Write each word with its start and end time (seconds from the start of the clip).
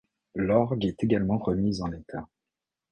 L'orgue 0.33 0.85
est 0.85 1.03
également 1.03 1.37
remis 1.37 1.83
en 1.83 1.91
état. 1.91 2.27